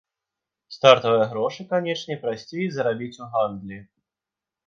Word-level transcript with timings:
Стартавыя 0.75 1.27
грошы, 1.33 1.61
канечне, 1.73 2.17
прасцей 2.23 2.65
зарабіць 2.77 3.13
у 3.27 3.27
гандлі. 3.35 3.77